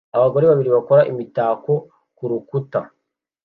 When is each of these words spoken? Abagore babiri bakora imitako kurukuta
Abagore 0.17 0.43
babiri 0.51 0.69
bakora 0.75 1.01
imitako 1.11 1.73
kurukuta 2.17 2.79